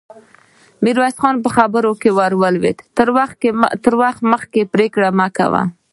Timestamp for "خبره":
1.55-1.91